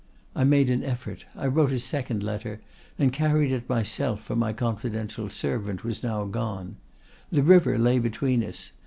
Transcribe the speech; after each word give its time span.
I 0.35 0.45
made 0.45 0.71
an 0.71 0.83
effort; 0.83 1.25
I 1.35 1.45
wrote 1.45 1.71
a 1.71 1.77
second 1.79 2.23
letter, 2.23 2.59
and 2.97 3.13
carried 3.13 3.51
it 3.51 3.69
myself, 3.69 4.19
for 4.23 4.35
my 4.35 4.51
confidential 4.51 5.29
servant 5.29 5.83
was 5.83 6.01
now 6.01 6.25
gone. 6.25 6.77
The 7.31 7.43
river 7.43 7.77
lay 7.77 7.99
between 7.99 8.43
us. 8.43 8.71